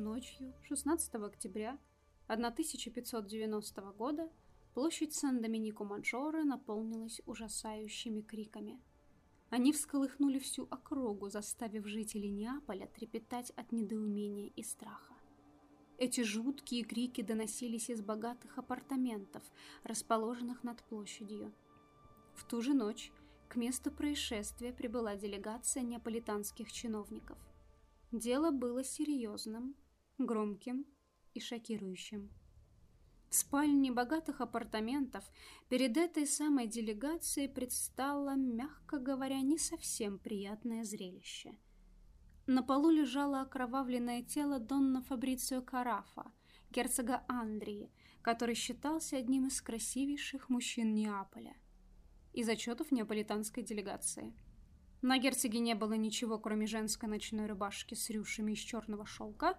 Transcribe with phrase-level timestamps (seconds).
[0.00, 1.78] Ночью 16 октября
[2.26, 4.30] 1590 года
[4.72, 8.80] площадь Сан-Доминико-Манджоре наполнилась ужасающими криками.
[9.50, 15.12] Они всколыхнули всю округу, заставив жителей Неаполя трепетать от недоумения и страха.
[15.98, 19.42] Эти жуткие крики доносились из богатых апартаментов,
[19.82, 21.52] расположенных над площадью.
[22.32, 23.12] В ту же ночь
[23.50, 27.36] к месту происшествия прибыла делегация неаполитанских чиновников.
[28.12, 29.76] Дело было серьезным,
[30.26, 30.86] громким
[31.34, 32.30] и шокирующим.
[33.28, 35.24] В спальне богатых апартаментов
[35.68, 41.56] перед этой самой делегацией предстало, мягко говоря, не совсем приятное зрелище.
[42.46, 46.32] На полу лежало окровавленное тело Донна Фабрицио Карафа,
[46.72, 51.56] герцога Андрии, который считался одним из красивейших мужчин Неаполя.
[52.32, 54.34] Из отчетов неаполитанской делегации.
[55.02, 59.56] На герцоге не было ничего, кроме женской ночной рубашки с рюшами из черного шелка,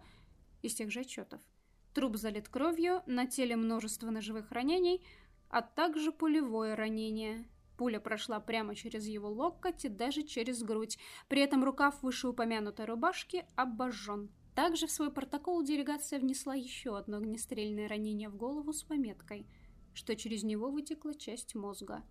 [0.62, 1.42] из тех же отчетов–
[1.94, 5.04] Труп залит кровью, на теле множество ножевых ранений,
[5.50, 7.46] а также пулевое ранение.
[7.78, 10.98] Пуля прошла прямо через его локоть и даже через грудь.
[11.28, 14.30] При этом рукав вышеупомянутой рубашки обожжен.
[14.56, 19.48] Также в свой протокол делегация внесла еще одно огнестрельное ранение в голову с пометкой,
[19.94, 22.04] что через него вытекла часть мозга.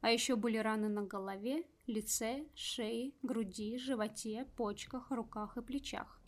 [0.00, 6.20] А еще были раны на голове, лице, шее, груди, животе, почках, руках и плечах.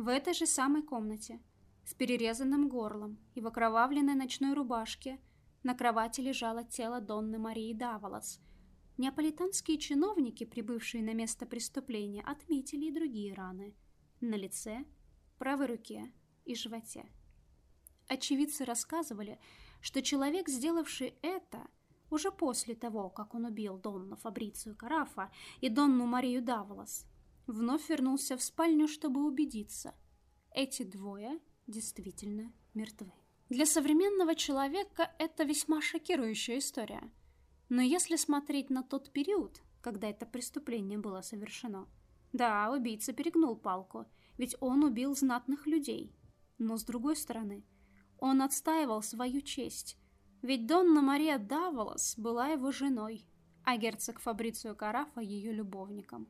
[0.00, 1.42] В этой же самой комнате
[1.84, 5.20] с перерезанным горлом и в окровавленной ночной рубашке.
[5.62, 8.40] На кровати лежало тело Донны Марии Даволос.
[8.96, 13.74] Неаполитанские чиновники, прибывшие на место преступления, отметили и другие раны.
[14.22, 14.86] На лице,
[15.38, 16.10] правой руке
[16.46, 17.04] и животе.
[18.08, 19.38] Очевидцы рассказывали,
[19.82, 21.60] что человек, сделавший это,
[22.08, 25.30] уже после того, как он убил Донну Фабрицию Карафа
[25.60, 27.04] и Донну Марию Даволос,
[27.46, 29.94] вновь вернулся в спальню, чтобы убедиться.
[30.52, 33.12] Эти двое действительно мертвы.
[33.48, 37.10] Для современного человека это весьма шокирующая история.
[37.68, 41.88] Но если смотреть на тот период, когда это преступление было совершено,
[42.32, 44.06] да, убийца перегнул палку,
[44.38, 46.14] ведь он убил знатных людей.
[46.58, 47.64] Но с другой стороны,
[48.18, 49.96] он отстаивал свою честь,
[50.42, 53.26] ведь Донна Мария Даволос была его женой,
[53.64, 56.28] а герцог Фабрицио Карафа ее любовником.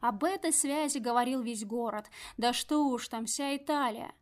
[0.00, 4.14] Об этой связи говорил весь город, да что уж там вся Италия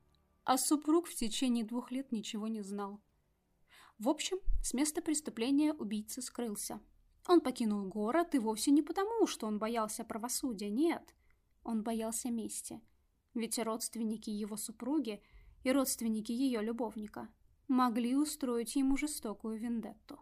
[0.44, 3.00] а супруг в течение двух лет ничего не знал.
[3.98, 6.80] В общем, с места преступления убийца скрылся.
[7.26, 11.14] Он покинул город и вовсе не потому, что он боялся правосудия, нет.
[11.62, 12.82] Он боялся мести.
[13.32, 15.22] Ведь родственники его супруги
[15.62, 17.28] и родственники ее любовника
[17.66, 20.20] могли устроить ему жестокую вендетту.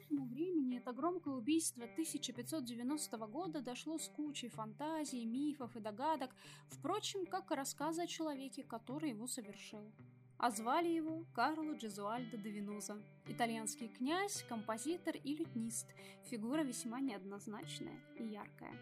[0.00, 6.30] Нашему времени это громкое убийство 1590 года дошло с кучей фантазий, мифов и догадок,
[6.68, 9.92] впрочем, как и рассказы о человеке, который его совершил.
[10.38, 12.96] А звали его Карло Джезуальдо де Виноза.
[13.26, 15.86] Итальянский князь, композитор и лютнист.
[16.30, 18.72] Фигура весьма неоднозначная и яркая.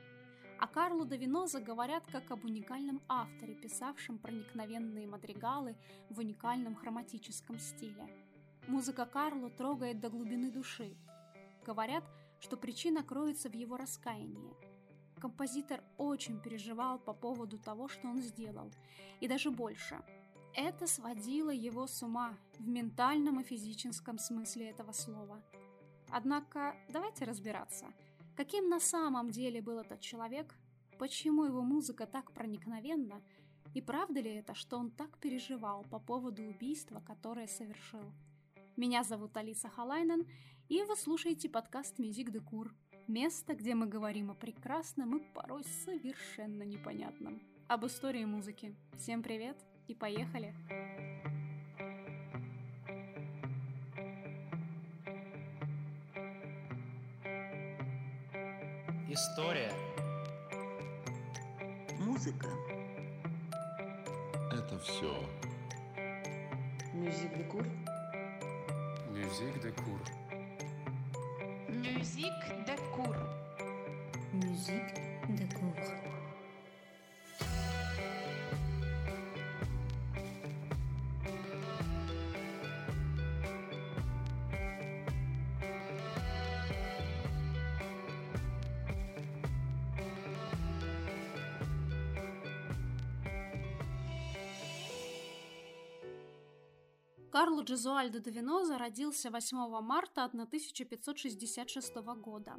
[0.61, 5.75] О Карло де Виноза говорят как об уникальном авторе, писавшем проникновенные мадригалы
[6.11, 8.07] в уникальном хроматическом стиле.
[8.69, 10.95] Музыка Карло трогает до глубины души,
[11.69, 12.05] Говорят,
[12.41, 14.57] что причина кроется в его раскаянии.
[15.21, 18.73] Композитор очень переживал по поводу того, что он сделал,
[19.21, 20.01] и даже больше.
[20.55, 25.43] Это сводило его с ума в ментальном и физическом смысле этого слова.
[26.09, 27.85] Однако давайте разбираться,
[28.35, 30.55] каким на самом деле был этот человек,
[30.99, 33.21] почему его музыка так проникновенна,
[33.75, 38.11] и правда ли это, что он так переживал по поводу убийства, которое совершил.
[38.79, 40.25] Меня зовут Алиса Халайнен,
[40.69, 42.75] и вы слушаете подкаст «Мюзик де Кур».
[43.07, 47.41] Место, где мы говорим о прекрасном и порой совершенно непонятном.
[47.69, 48.77] Об истории музыки.
[48.99, 49.57] Всем привет
[49.87, 50.55] и поехали!
[59.09, 59.73] История.
[61.99, 62.49] Музыка.
[64.53, 65.15] Это все.
[66.93, 67.65] Мюзик де Кур.
[69.11, 70.18] Мюзик де Кур.
[71.79, 73.15] Musique de cour.
[74.35, 74.95] Musique
[75.29, 76.08] de cour.
[97.69, 102.57] Джезуальдо де Веноза родился 8 марта 1566 года.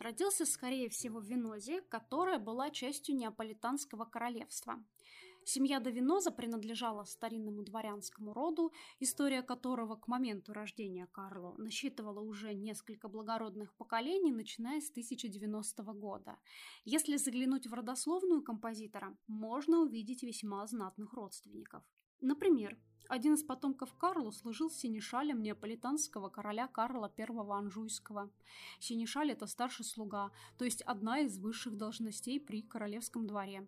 [0.00, 4.82] Родился, скорее всего, в Венозе, которая была частью Неаполитанского королевства.
[5.44, 13.08] Семья Давиноза принадлежала старинному дворянскому роду, история которого к моменту рождения Карло насчитывала уже несколько
[13.08, 16.38] благородных поколений, начиная с 1090 года.
[16.86, 21.82] Если заглянуть в родословную композитора, можно увидеть весьма знатных родственников.
[22.22, 28.30] Например, один из потомков Карла служил синешалем неаполитанского короля Карла I Анжуйского.
[28.80, 33.66] Синешаль– это старший слуга, то есть одна из высших должностей при королевском дворе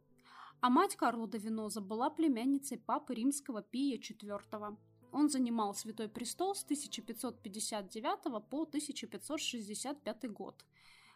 [0.61, 4.77] а мать Карла де Веноза была племянницей папы римского Пия IV.
[5.13, 10.65] Он занимал Святой Престол с 1559 по 1565 год.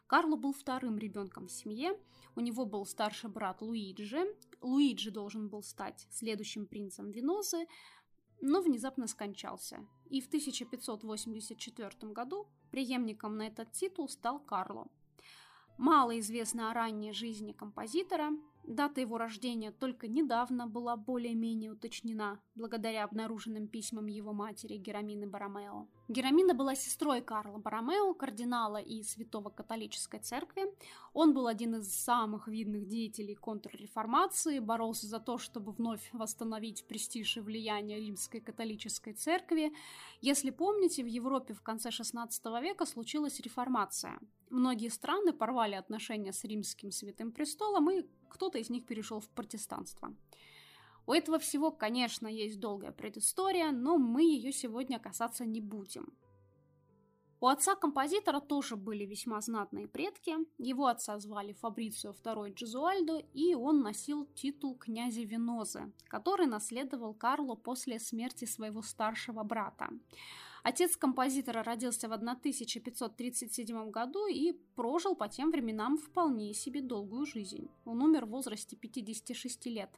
[0.07, 1.99] Карло был вторым ребенком в семье,
[2.35, 4.25] у него был старший брат Луиджи.
[4.61, 7.67] Луиджи должен был стать следующим принцем Венозы,
[8.43, 9.87] но внезапно скончался.
[10.11, 14.89] И в 1584 году преемником на этот титул стал Карло.
[15.79, 18.33] Мало известно о ранней жизни композитора,
[18.65, 25.89] Дата его рождения только недавно была более-менее уточнена благодаря обнаруженным письмам его матери Герамины Баромео.
[26.13, 30.65] Герамина была сестрой Карла Баромео, кардинала и святого католической церкви.
[31.15, 37.39] Он был один из самых видных деятелей контрреформации, боролся за то, чтобы вновь восстановить престиж
[37.39, 39.73] и влияние римской католической церкви.
[40.21, 44.21] Если помните, в Европе в конце XVI века случилась реформация.
[44.51, 50.15] Многие страны порвали отношения с римским святым престолом, и кто-то из них перешел в протестанство.
[51.13, 56.11] У этого всего, конечно, есть долгая предыстория, но мы ее сегодня касаться не будем.
[57.39, 60.37] У отца композитора тоже были весьма знатные предки.
[60.57, 67.57] Его отца звали Фабрицио II Джезуальдо, и он носил титул князя Венозы, который наследовал Карло
[67.57, 69.91] после смерти своего старшего брата.
[70.63, 77.69] Отец композитора родился в 1537 году и прожил по тем временам вполне себе долгую жизнь.
[77.85, 79.91] Он умер в возрасте 56 лет.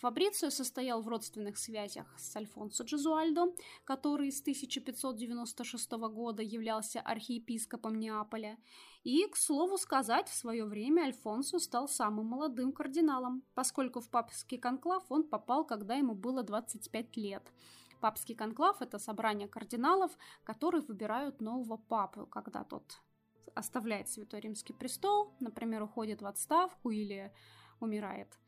[0.00, 3.54] Фабрицио состоял в родственных связях с Альфонсо Джезуальдо,
[3.84, 8.56] который с 1596 года являлся архиепископом Неаполя.
[9.04, 14.56] И, к слову сказать, в свое время Альфонсо стал самым молодым кардиналом, поскольку в папский
[14.56, 17.52] конклав он попал, когда ему было 25 лет.
[18.00, 23.02] Папский конклав– это собрание кардиналов, которые выбирают нового папу, когда тот
[23.54, 27.30] оставляет Святой Римский престол, например, уходит в отставку или
[27.80, 28.38] умирает.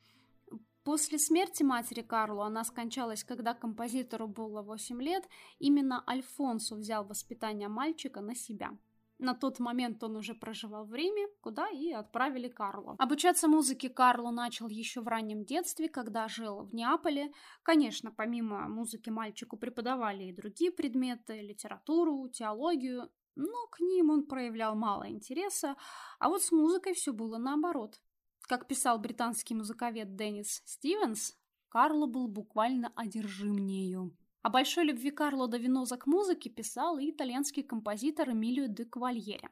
[0.84, 5.28] После смерти матери Карлу она скончалась, когда композитору было 8 лет.
[5.60, 8.70] Именно Альфонсо взял воспитание мальчика на себя.
[9.18, 12.96] На тот момент он уже проживал в Риме, куда и отправили Карло.
[12.98, 17.32] Обучаться музыке Карло начал еще в раннем детстве, когда жил в Неаполе.
[17.62, 24.74] Конечно, помимо музыки мальчику преподавали и другие предметы, литературу, теологию, но к ним он проявлял
[24.74, 25.76] мало интереса,
[26.18, 28.00] а вот с музыкой все было наоборот.
[28.42, 31.36] Как писал британский музыковед Деннис Стивенс,
[31.68, 34.14] Карло был буквально одержим нею.
[34.42, 39.48] О большой любви Карло до Виноза к музыке писал и итальянский композитор Эмилио де Кавальере.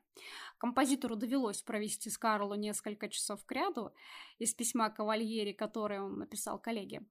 [0.58, 3.92] Композитору довелось провести с Карло несколько часов к ряду
[4.40, 7.06] из письма Кавальери, которое он написал коллеге.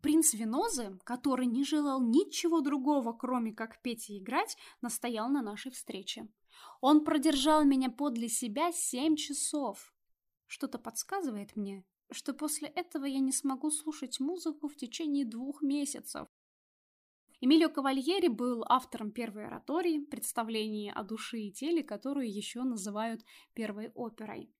[0.00, 5.72] Принц Винозы, который не желал ничего другого, кроме как петь и играть, настоял на нашей
[5.72, 6.28] встрече.
[6.80, 9.92] Он продержал меня подле себя семь часов.
[10.52, 16.28] Что-то подсказывает мне, что после этого я не смогу слушать музыку в течение двух месяцев.
[17.40, 23.92] Эмилио Кавальери был автором первой оратории, представлении о душе и теле, которую еще называют первой
[23.94, 24.52] оперой.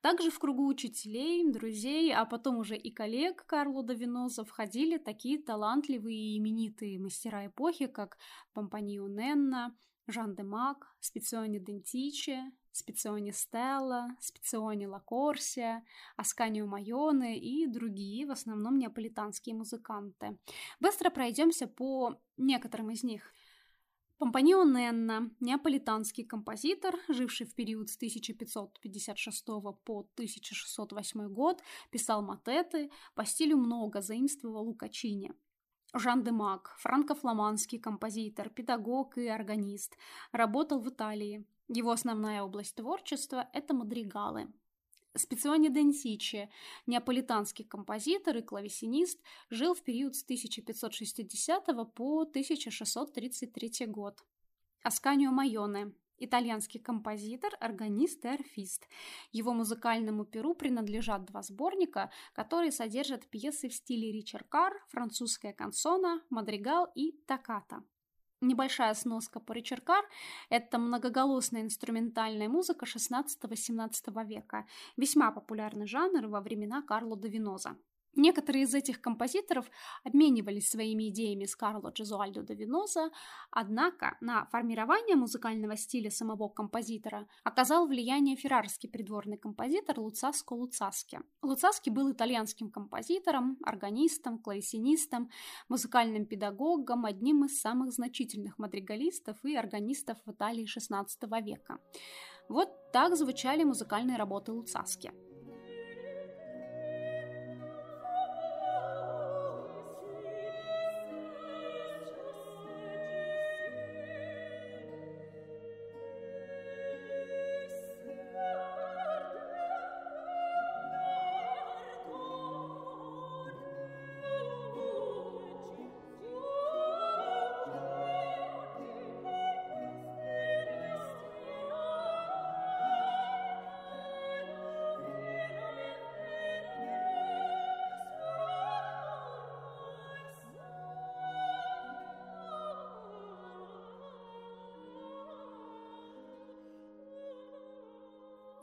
[0.00, 6.16] Также в кругу учителей, друзей, а потом уже и коллег Карло Давиноза входили такие талантливые
[6.16, 8.16] и именитые мастера эпохи, как
[8.52, 12.38] Помпанио Ненна, Жан де Мак, Специони Дентичи,
[12.76, 15.82] Специони Стелла, Специони Лакорсия,
[16.16, 20.38] Асканио Майоне и другие, в основном неаполитанские музыканты.
[20.78, 23.32] Быстро пройдемся по некоторым из них.
[24.18, 33.24] Помпанио Ненна, неаполитанский композитор, живший в период с 1556 по 1608 год, писал матеты, по
[33.24, 35.32] стилю много заимствовал у Качини.
[35.94, 39.96] Жан де Мак, франко-фламандский композитор, педагог и органист,
[40.32, 41.46] работал в Италии.
[41.68, 44.48] Его основная область творчества– это мадригалы.
[45.16, 46.50] Специони Денсичи,
[46.86, 49.20] неаполитанский композитор и клавесинист,
[49.50, 54.22] жил в период с 1560 по 1633 год.
[54.82, 58.86] Асканио Майоне, итальянский композитор, органист и арфист.
[59.32, 66.22] Его музыкальному перу принадлежат два сборника, которые содержат пьесы в стиле Ричард Карр, французская консона,
[66.30, 67.82] мадригал и токката.
[68.42, 70.04] Небольшая сноска по Ричаркар–
[70.50, 74.66] это многоголосная инструментальная музыка XVI-XVII века,
[74.98, 77.78] весьма популярный жанр во времена Карло Давиноза.
[78.16, 79.70] Некоторые из этих композиторов
[80.02, 83.10] обменивались своими идеями с Карло Джезуальдо да Виноза,
[83.50, 91.20] однако на формирование музыкального стиля самого композитора оказал влияние феррарский придворный композитор Луцаско Луцаски.
[91.42, 95.30] Луцаски был итальянским композитором, органистом, клавесинистом,
[95.68, 101.06] музыкальным педагогом, одним из самых значительных мадригалистов и органистов в Италии XVI
[101.42, 101.78] века.
[102.48, 105.12] Вот так звучали музыкальные работы Луцаски–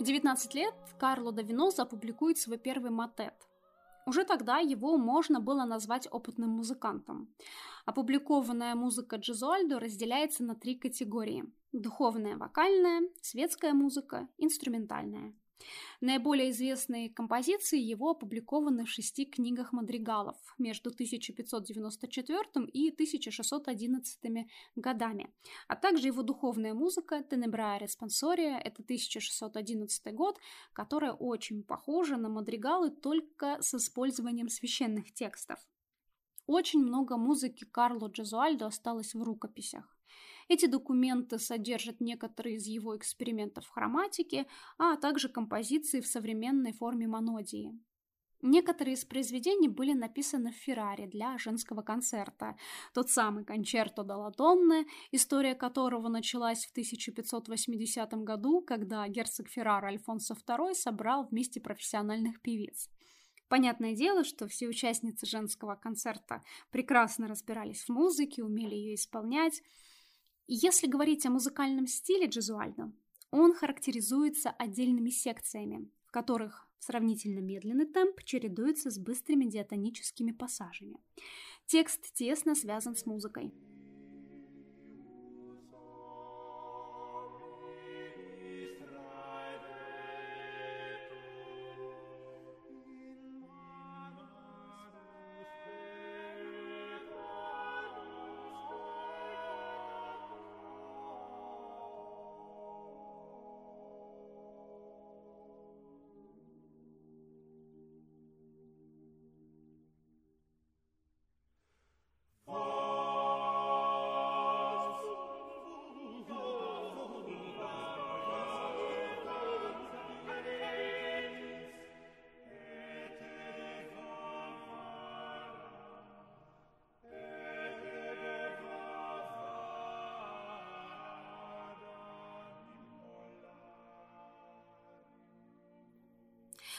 [0.03, 3.33] 19 лет Карло Давиноза опубликует свой первый мотет.
[4.05, 7.33] Уже тогда его можно было назвать опытным музыкантом.
[7.85, 15.33] Опубликованная музыка Джезуальдо разделяется на три категории– духовная вокальная, светская музыка, инструментальная.
[16.05, 22.39] Наиболее известные композиции его опубликованы в шести книгах мадригалов между 1594
[22.73, 25.33] и 1611 годами,
[25.69, 30.37] а также его духовная музыка «Тенебрая респонсория»— это 1611 год,
[30.73, 35.65] которая очень похожа на мадригалы только с использованием священных текстов.
[36.47, 39.97] Очень много музыки Карло Джезуальдо осталось в рукописях.
[40.53, 44.45] Эти документы содержат некоторые из его экспериментов в хроматике,
[44.77, 47.73] а также композиции в современной форме монодии.
[48.43, 52.55] Некоторые из произведений были написаны в Ферраре для женского концерта.
[52.93, 54.15] Тот самый концерто да
[55.11, 62.91] история которого началась в 1580 году, когда герцог Феррара Альфонсо II собрал вместе профессиональных певиц.
[63.47, 69.63] Понятное дело, что все участницы женского концерта прекрасно разбирались в музыке, умели ее исполнять,
[70.47, 72.91] если говорить о музыкальном стиле Джезуальдо,
[73.31, 80.99] он характеризуется отдельными секциями, в которых сравнительно медленный темп чередуется с быстрыми диатоническими пассажами.
[81.65, 83.53] Текст тесно связан с музыкой.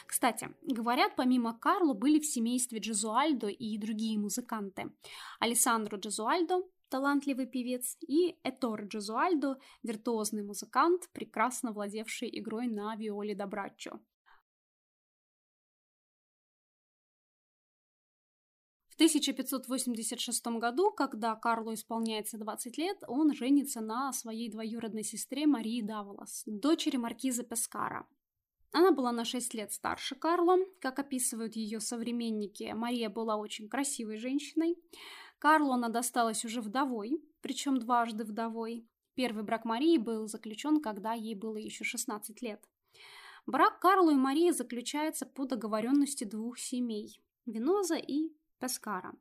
[0.06, 4.92] Кстати, говорят, помимо Карло были в семействе Джезуальдо и другие музыканты.
[5.40, 14.00] Алессандро Джезуальдо, талантливый певец, и Этор Джезуальдо, виртуозный музыкант, прекрасно владевший игрой на виоле добраччо.
[18.88, 25.82] В 1586 году, когда Карлу исполняется 20 лет, он женится на своей двоюродной сестре Марии
[25.82, 28.06] Даволос, дочери маркиза Пескара.
[28.74, 30.56] Она была на 6 лет старше Карла.
[30.80, 34.76] Как описывают ее современники, Мария была очень красивой женщиной.
[35.38, 38.84] Карлу она досталась уже вдовой, причем дважды вдовой.
[39.14, 42.68] Первый брак Марии был заключен, когда ей было еще 16 лет.
[43.46, 49.14] Брак Карлу и Марии заключается по договоренности двух семей– Виноза и Пескара.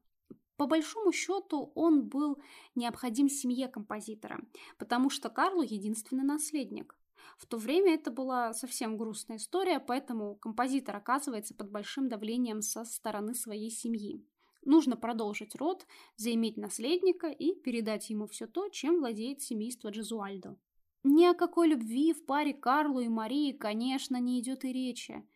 [0.57, 2.41] По большому счету он был
[2.73, 4.39] необходим семье композитора,
[4.79, 6.95] потому что Карлу единственный наследник.
[7.37, 12.85] В то время это была совсем грустная история, поэтому композитор оказывается под большим давлением со
[12.85, 14.25] стороны своей семьи.
[14.65, 20.57] Нужно продолжить род, заиметь наследника и передать ему все то, чем владеет семейство Джезуальдо.
[21.03, 25.27] Ни о какой любви в паре Карлу и Марии, конечно, не идет и речи.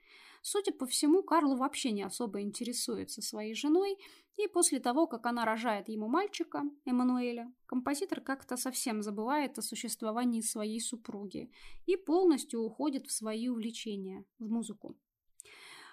[0.42, 3.98] Судя по всему, Карл вообще не особо интересуется своей женой,
[4.38, 10.42] и после того, как она рожает ему мальчика, Эммануэля, композитор как-то совсем забывает о существовании
[10.42, 11.52] своей супруги
[11.88, 14.96] и полностью уходит в свои увлечения, в музыку.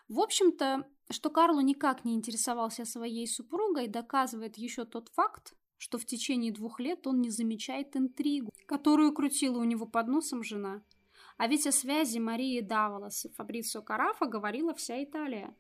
[0.08, 6.04] В общем-то, что Карлу никак не интересовался своей супругой, доказывает еще тот факт, что в
[6.04, 10.82] течение двух лет он не замечает интригу, которую крутила у него под носом жена.
[11.38, 15.56] А ведь о связи Марии Даволос и Фабрицио Карафа говорила вся Италия.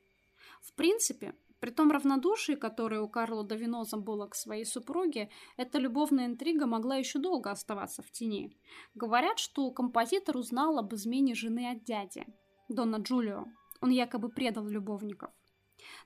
[0.60, 6.26] В принципе, при том равнодушии, которое у Карло Давиноза было к своей супруге, эта любовная
[6.26, 8.54] интрига могла еще долго оставаться в тени.
[8.94, 12.26] Говорят, что композитор узнал об измене жены от дяди,
[12.68, 13.46] Дона Джулио.
[13.80, 15.30] Он якобы предал любовников.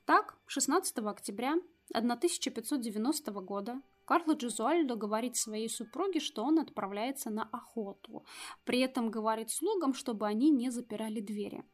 [0.05, 1.57] Так, 16 октября
[1.93, 8.25] 1590 года Карло Джезуальдо говорит своей супруге, что он отправляется на охоту.
[8.65, 11.65] При этом говорит слугам, чтобы они не запирали двери.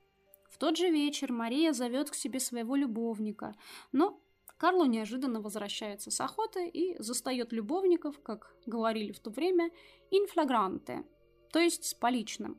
[0.55, 3.57] В тот же вечер Мария зовет к себе своего любовника,
[3.91, 4.21] но
[4.57, 9.71] Карло неожиданно возвращается с охоты и застает любовников, как говорили в то время,
[10.13, 11.05] инфлагранте,
[11.51, 12.57] то есть с поличным.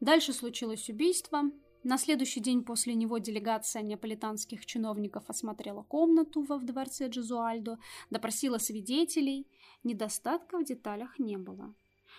[0.00, 1.52] Дальше случилось убийство,
[1.84, 7.78] на следующий день после него делегация неаполитанских чиновников осмотрела комнату во дворце Джезуальдо,
[8.10, 9.46] допросила свидетелей.
[9.84, 11.76] Недостатка в деталях не было.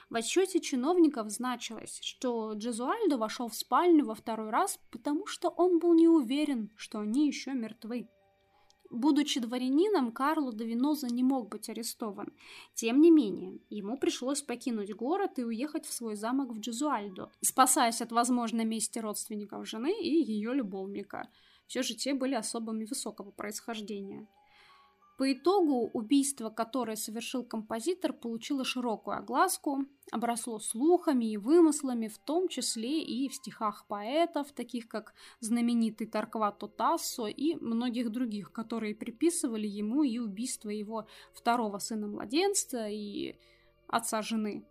[0.09, 5.79] В отчете чиновников значилось, что Джезуальдо вошел в спальню во второй раз, потому что он
[5.79, 8.07] был не уверен, что они еще мертвы.
[8.91, 12.31] Будучи дворянином, Карло Давиноза не мог быть арестован.
[12.75, 18.01] Тем не менее, ему пришлось покинуть город и уехать в свой замок в Джезуальдо, спасаясь
[18.01, 21.29] от возможной мести родственников жены и ее любовника.
[21.67, 24.27] Все же те были особами высокого происхождения.
[25.17, 32.49] По итогу убийство, которое совершил композитор, получило широкую огласку, обросло слухами и вымыслами, в том
[32.49, 39.67] числе и в стихах поэтов, таких как знаменитый Тарквато Тассо и многих других, которые приписывали
[39.67, 43.37] ему и убийство его второго сына-младенца и
[43.87, 44.65] отца жены.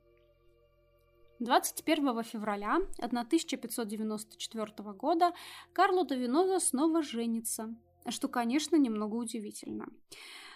[1.40, 5.33] 21 февраля 1594 года
[5.72, 7.74] Карло Давиноза снова женится–
[8.11, 9.87] что, конечно, немного удивительно.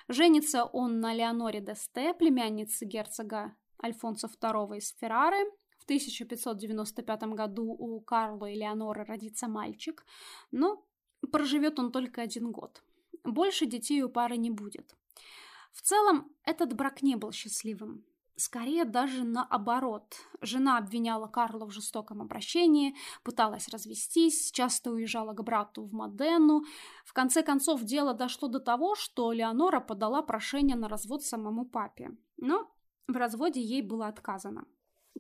[0.09, 5.51] Женится он на Леоноре Десте, племяннице герцога Альфонса II из Феррары.
[5.79, 10.05] В 1595 году у Карла и Леоноры родится мальчик,
[10.51, 10.85] но
[11.33, 12.83] проживет он только один год.
[13.25, 14.95] Больше детей у пары не будет.
[15.73, 18.05] В целом, этот брак не был счастливым.
[18.39, 20.15] Скорее даже наоборот.
[20.41, 26.63] Жена обвиняла Карла в жестоком обращении, пыталась развестись, часто уезжала к брату в Модену.
[27.05, 32.17] В конце концов, дело дошло до того, что Леонора подала прошение на развод самому папе.
[32.37, 32.71] Но
[33.09, 34.67] в разводе ей было отказано.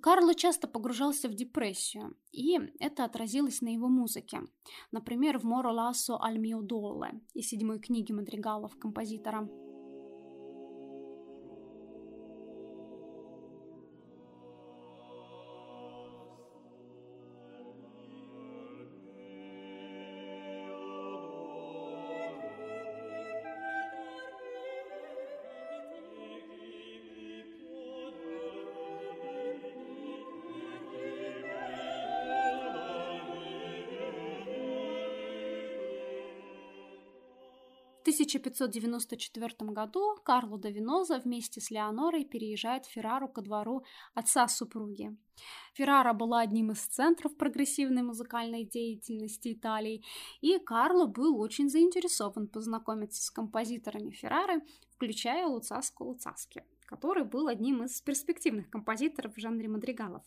[0.00, 4.42] Карло часто погружался в депрессию, и это отразилось на его музыке.
[4.92, 9.48] Например, в «Моро лассо аль мио долле» из седьмой книги мадригалов композитора.
[38.09, 45.14] 1594 году Карло Давиноза вместе с Леонорой переезжает в Феррару ко двору отца супруги.
[45.75, 50.03] Феррара была одним из центров прогрессивной музыкальной деятельности Италии,
[50.40, 57.85] и Карло был очень заинтересован познакомиться с композиторами Феррары, включая Луцаско Луцаски, который был одним
[57.85, 60.23] из перспективных композиторов в жанре мадригалов.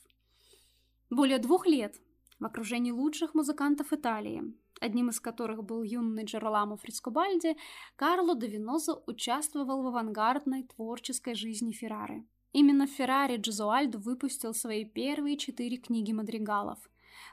[1.09, 1.99] Более двух лет
[2.39, 7.55] в окружении лучших музыкантов Италии, одним из которых был юный Джероламо Фрискобальди,
[7.95, 12.25] Карло Давиноза участвовал в авангардной творческой жизни Феррары.
[12.51, 16.79] Именно Феррари Джезуальдо выпустил свои первые четыре книги мадригалов.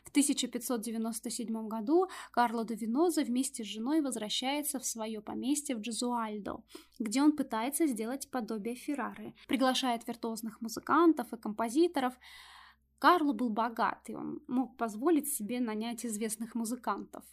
[0.04, 6.62] В 1597 году Карло Давиноза вместе с женой возвращается в свое поместье в Джезуальдо,
[6.98, 12.14] где он пытается сделать подобие Феррары, приглашает виртуозных музыкантов и композиторов,
[12.98, 17.24] Карло был богат, и он мог позволить себе нанять известных музыкантов.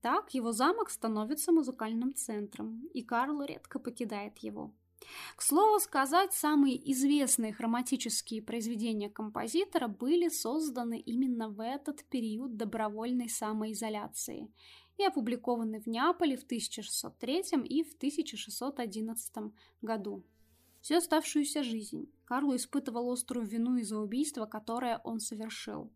[0.00, 4.72] Так его замок становится музыкальным центром, и Карло редко покидает его.
[5.36, 13.28] К слову сказать, самые известные хроматические произведения композитора были созданы именно в этот период добровольной
[13.28, 14.50] самоизоляции
[14.98, 20.22] и опубликованы в Неаполе в 1603 и в 1611 году.
[20.80, 25.90] Всю оставшуюся жизнь Карло испытывал острую вину из-за убийства, которое он совершил.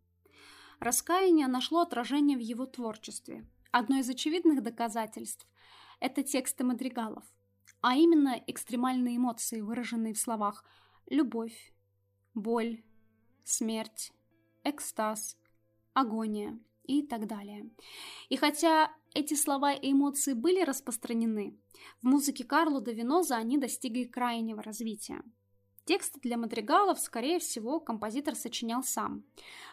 [0.79, 3.45] Раскаяние нашло отражение в его творчестве.
[3.77, 5.45] Одно из очевидных доказательств–
[5.99, 7.25] это тексты мадригалов,
[7.81, 10.63] а именно экстремальные эмоции, выраженные в словах
[11.09, 11.73] «любовь»,
[12.33, 12.85] «боль»,
[13.43, 14.13] «смерть»,
[14.63, 15.37] «экстаз»,
[15.91, 17.69] «агония» и так далее.
[18.29, 21.59] И хотя эти слова и эмоции были распространены,
[22.01, 25.21] в музыке Карло де Виноза они достигли крайнего развития.
[25.85, 29.23] Тексты для мадригалов, скорее всего, композитор сочинял сам.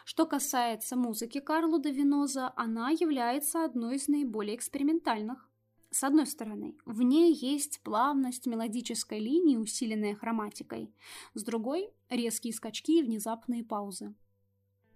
[0.05, 5.49] Что касается музыки Карло де Виноза, она является одной из наиболее экспериментальных.
[5.89, 10.93] С одной стороны, в ней есть плавность мелодической линии, усиленная хроматикой.
[11.33, 14.13] С другой– резкие скачки и внезапные паузы.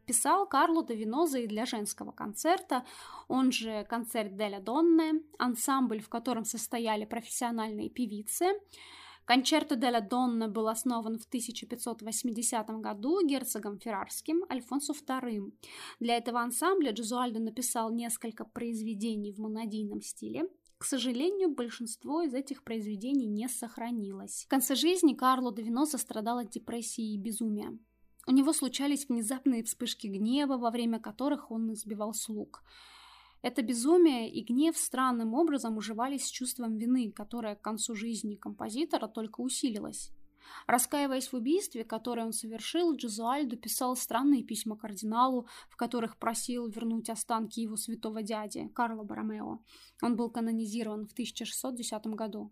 [0.05, 2.85] Писал Карло де Виноза и для женского концерта,
[3.27, 8.45] он же «Концерт Деля Донне», ансамбль, в котором состояли профессиональные певицы.
[9.27, 15.51] Кончерто Деля Донна был основан в 1580 году герцогом Феррарским Альфонсо II.
[15.99, 20.45] Для этого ансамбля Джезуальдо написал несколько произведений в монодийном стиле,
[20.77, 24.43] к сожалению, большинство из этих произведений не сохранилось.
[24.45, 27.77] В конце жизни Карло де Виноза страдал от депрессии и безумия.
[28.27, 32.63] У него случались внезапные вспышки гнева, во время которых он избивал слуг.
[33.41, 39.07] Это безумие и гнев странным образом уживались с чувством вины, которое к концу жизни композитора
[39.07, 40.11] только усилилось.
[40.65, 47.09] Раскаиваясь в убийстве, которое он совершил, Джезуальдо писал странные письма кардиналу, в которых просил вернуть
[47.09, 49.59] останки его святого дяди, Карло Баромео.
[50.01, 52.51] Он был канонизирован в 1610 году.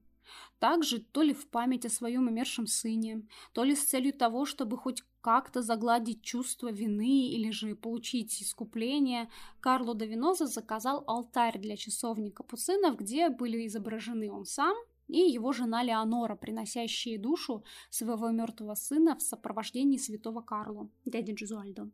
[0.59, 4.77] Также то ли в память о своем умершем сыне, то ли с целью того, чтобы
[4.77, 11.77] хоть как-то загладить чувство вины или же получить искупление, Карло да Виноза заказал алтарь для
[11.77, 14.75] часовни капуцинов, где были изображены он сам
[15.07, 21.89] и его жена Леонора, приносящие душу своего мертвого сына в сопровождении святого Карло, дяди Джизуальдо.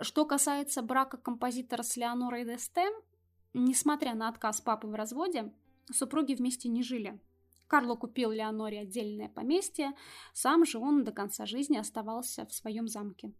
[0.00, 2.86] Что касается брака композитора с Леонорой Десте,
[3.54, 5.52] несмотря на отказ папы в разводе,
[5.92, 7.18] супруги вместе не жили–
[7.66, 9.92] Карло купил Леоноре отдельное поместье,
[10.32, 13.32] сам же он до конца жизни оставался в своем замке.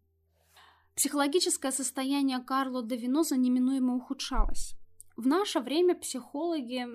[0.95, 4.75] Психологическое состояние Карло де Виноза неминуемо ухудшалось.
[5.17, 6.87] В наше время психологи,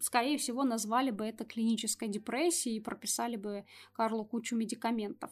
[0.00, 5.30] скорее всего, назвали бы это клинической депрессией и прописали бы Карлу кучу медикаментов.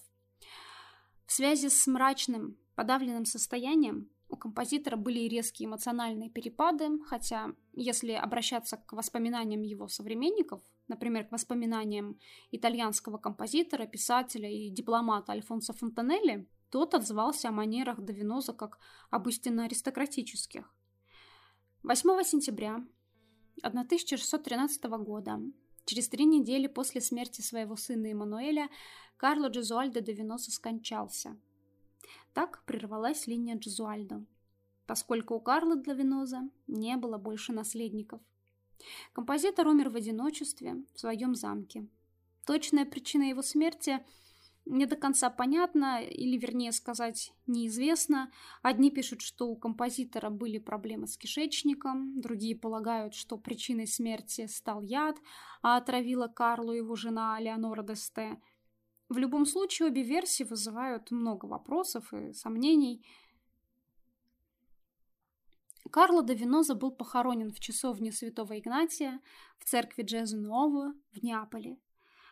[1.27, 8.77] В связи с мрачным, подавленным состоянием у композитора были резкие эмоциональные перепады, хотя, если обращаться
[8.77, 12.19] к воспоминаниям его современников, например, к воспоминаниям
[12.51, 18.79] итальянского композитора, писателя и дипломата Альфонсо Фонтанелли, тот отзывался о манерах Давиноза как
[19.11, 20.73] об истинно аристократических.
[21.83, 22.85] 8 сентября
[23.63, 25.41] 1613 года,
[25.85, 28.69] через три недели после смерти своего сына Эммануэля,
[29.17, 31.37] Карло Джезуальдо Давиноза скончался.
[32.33, 34.25] Так прервалась линия Джезуальдо,
[34.87, 38.21] поскольку у Карла Давиноза не было больше наследников–
[39.13, 41.87] Композитор умер в одиночестве в своем замке.
[42.47, 44.05] Точная причина его смерти
[44.67, 48.31] не до конца понятна, или, вернее сказать, неизвестна.
[48.63, 54.81] Одни пишут, что у композитора были проблемы с кишечником, другие полагают, что причиной смерти стал
[54.81, 55.17] яд,
[55.63, 58.41] а отравила Карлу его жена Леонора Десте.
[59.11, 63.07] В любом случае, обе версии вызывают много вопросов и сомнений–
[65.95, 69.21] Карло де Виноза был похоронен в часовне святого Игнатия
[69.59, 71.77] в церкви Джезу Новую в Неаполе.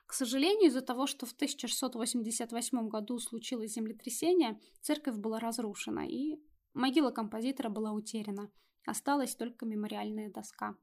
[0.06, 6.40] К сожалению, из-за того, что в 1688 году случилось землетрясение, церковь была разрушена, и
[6.74, 8.50] могила композитора была утеряна.
[8.84, 10.74] Осталась только мемориальная доска.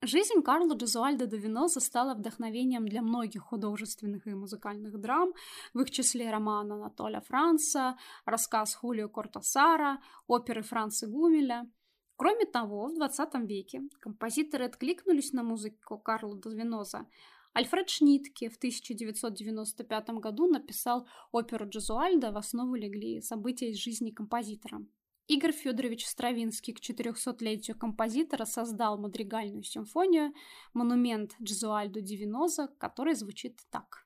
[0.00, 5.32] Жизнь Карла Джезуальдо де Виноза стала вдохновением для многих художественных и музыкальных драм,
[5.74, 11.68] в их числе роман Анатоля Франца, рассказ Хулио Кортасара, оперы Франца Гумеля–
[12.16, 17.06] Кроме того, в 20 веке композиторы откликнулись на музыку Карла Дозвеноза.
[17.52, 24.84] Альфред Шнитке в 1995 году написал оперу Джезуальда, в основу легли события из жизни композитора.
[25.26, 30.32] Игорь Федорович Стравинский к 400-летию композитора создал мадригальную симфонию
[30.72, 34.05] «Монумент Джезуальду Дивиноза», который звучит так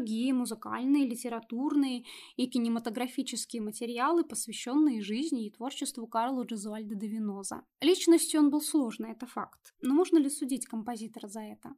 [0.00, 2.04] другие музыкальные, литературные
[2.36, 7.62] и кинематографические материалы, посвященные жизни и творчеству Карла Джезуальда де Виноза.
[7.82, 9.74] Личностью он был сложный, это факт.
[9.82, 11.74] Но можно ли судить композитора за это?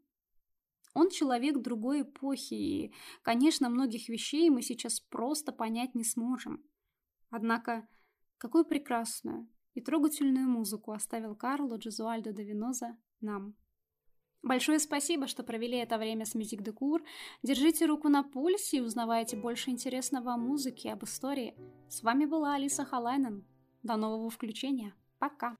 [0.94, 6.62] Он человек другой эпохи, и, конечно, многих вещей мы сейчас просто понять не сможем.
[7.30, 7.88] Однако,
[8.38, 13.54] какую прекрасную и трогательную музыку оставил Карло Джезуальдо де Виноза нам.
[14.42, 17.00] Большое спасибо, что провели это время с Music Cour.
[17.44, 21.54] Держите руку на пульсе и узнавайте больше интересного о музыке, об истории.
[21.88, 23.44] С вами была Алиса Халайнен.
[23.84, 24.94] До нового включения.
[25.18, 25.56] Пока.